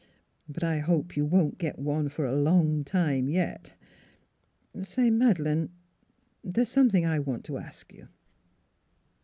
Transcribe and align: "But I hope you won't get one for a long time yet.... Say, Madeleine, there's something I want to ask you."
"But 0.49 0.63
I 0.63 0.79
hope 0.79 1.15
you 1.15 1.25
won't 1.27 1.59
get 1.59 1.77
one 1.77 2.09
for 2.09 2.25
a 2.25 2.35
long 2.35 2.83
time 2.83 3.29
yet.... 3.29 3.73
Say, 4.81 5.11
Madeleine, 5.11 5.69
there's 6.43 6.69
something 6.69 7.05
I 7.05 7.19
want 7.19 7.43
to 7.45 7.59
ask 7.59 7.93
you." 7.93 8.07